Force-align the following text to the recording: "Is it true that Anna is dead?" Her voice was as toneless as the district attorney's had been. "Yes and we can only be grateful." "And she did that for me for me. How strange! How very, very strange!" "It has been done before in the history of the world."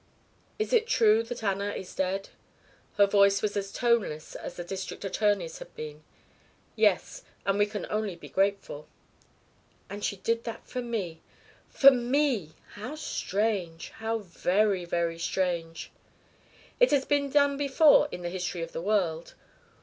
"Is 0.57 0.73
it 0.73 0.87
true 0.87 1.21
that 1.21 1.43
Anna 1.43 1.73
is 1.73 1.93
dead?" 1.93 2.29
Her 2.95 3.05
voice 3.05 3.43
was 3.43 3.55
as 3.55 3.71
toneless 3.71 4.33
as 4.35 4.55
the 4.55 4.63
district 4.63 5.05
attorney's 5.05 5.59
had 5.59 5.75
been. 5.75 6.03
"Yes 6.75 7.21
and 7.45 7.59
we 7.59 7.67
can 7.67 7.85
only 7.87 8.15
be 8.15 8.27
grateful." 8.27 8.87
"And 9.91 10.03
she 10.03 10.15
did 10.17 10.43
that 10.45 10.65
for 10.65 10.81
me 10.81 11.21
for 11.69 11.91
me. 11.91 12.55
How 12.71 12.95
strange! 12.95 13.89
How 13.91 14.17
very, 14.17 14.85
very 14.85 15.19
strange!" 15.19 15.91
"It 16.79 16.89
has 16.89 17.05
been 17.05 17.29
done 17.29 17.55
before 17.55 18.07
in 18.11 18.23
the 18.23 18.29
history 18.29 18.63
of 18.63 18.71
the 18.71 18.81
world." 18.81 19.35